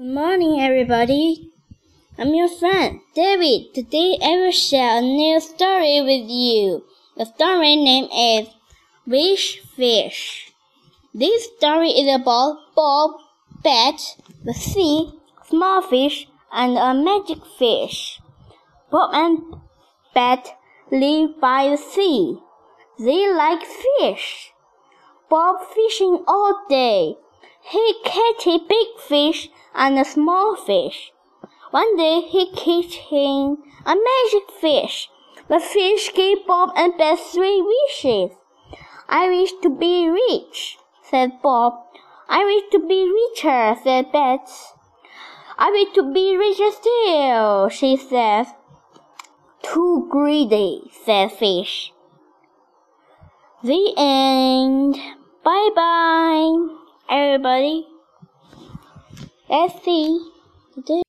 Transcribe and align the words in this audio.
Good 0.00 0.14
morning, 0.14 0.60
everybody. 0.60 1.50
I'm 2.16 2.32
your 2.32 2.48
friend, 2.48 3.00
David. 3.16 3.74
Today 3.74 4.16
I 4.22 4.36
will 4.36 4.52
share 4.52 4.98
a 4.98 5.00
new 5.00 5.40
story 5.40 6.00
with 6.02 6.30
you. 6.30 6.84
The 7.16 7.24
story 7.24 7.74
name 7.74 8.04
is 8.04 8.46
Wish 9.08 9.58
Fish. 9.74 10.52
This 11.12 11.48
story 11.56 11.90
is 11.90 12.14
about 12.14 12.58
Bob, 12.76 13.16
Bat, 13.64 14.00
the 14.44 14.54
sea, 14.54 15.10
small 15.48 15.82
fish, 15.82 16.28
and 16.52 16.78
a 16.78 16.94
magic 16.94 17.44
fish. 17.58 18.20
Bob 18.92 19.10
and 19.12 19.56
Bet 20.14 20.46
live 20.92 21.40
by 21.40 21.70
the 21.70 21.76
sea. 21.76 22.38
They 23.00 23.34
like 23.34 23.66
fish. 23.98 24.52
Bob 25.28 25.56
fishing 25.74 26.22
all 26.28 26.66
day. 26.68 27.16
He 27.70 27.94
catches 28.02 28.60
big 28.66 28.98
fish 28.98 29.50
and 29.74 29.98
a 29.98 30.04
small 30.04 30.56
fish. 30.56 31.12
One 31.70 31.96
day 31.96 32.22
he 32.22 32.50
catching 32.52 33.58
a 33.84 33.94
magic 33.94 34.50
fish. 34.58 35.10
The 35.48 35.60
fish 35.60 36.14
gave 36.14 36.46
Bob 36.46 36.70
and 36.76 36.96
Bet 36.96 37.18
three 37.18 37.60
wishes. 37.60 38.30
I 39.08 39.28
wish 39.28 39.52
to 39.62 39.68
be 39.68 40.08
rich, 40.08 40.78
said 41.02 41.42
Bob. 41.42 41.74
I 42.28 42.44
wish 42.44 42.64
to 42.72 42.78
be 42.78 43.10
richer, 43.10 43.76
said 43.82 44.12
Bet. 44.12 44.48
I 45.58 45.70
wish 45.70 45.94
to 45.94 46.02
be 46.10 46.36
richer 46.36 46.70
still, 46.70 47.68
she 47.68 47.96
said. 47.98 48.46
Too 49.62 50.08
greedy, 50.10 50.90
said 51.04 51.32
Fish. 51.32 51.92
The 53.62 53.92
end. 53.96 54.96
Bye 55.44 55.70
bye 55.74 56.87
everybody. 57.10 57.86
Let's 59.48 59.82
see. 59.82 61.07